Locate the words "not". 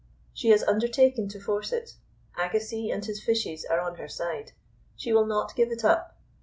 5.27-5.55